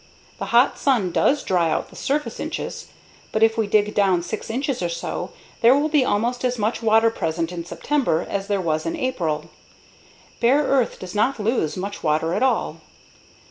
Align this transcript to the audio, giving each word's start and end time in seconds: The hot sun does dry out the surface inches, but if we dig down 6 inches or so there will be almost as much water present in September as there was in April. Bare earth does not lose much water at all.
The 0.39 0.45
hot 0.45 0.79
sun 0.79 1.11
does 1.11 1.43
dry 1.43 1.69
out 1.69 1.89
the 1.91 1.95
surface 1.95 2.39
inches, 2.39 2.87
but 3.31 3.43
if 3.43 3.55
we 3.55 3.67
dig 3.67 3.93
down 3.93 4.23
6 4.23 4.49
inches 4.49 4.81
or 4.81 4.89
so 4.89 5.29
there 5.61 5.75
will 5.77 5.89
be 5.89 6.03
almost 6.03 6.43
as 6.43 6.57
much 6.57 6.81
water 6.81 7.11
present 7.11 7.51
in 7.51 7.63
September 7.65 8.25
as 8.27 8.47
there 8.47 8.59
was 8.59 8.87
in 8.87 8.95
April. 8.95 9.51
Bare 10.39 10.63
earth 10.63 10.97
does 10.97 11.13
not 11.13 11.39
lose 11.39 11.77
much 11.77 12.01
water 12.01 12.33
at 12.33 12.41
all. 12.41 12.81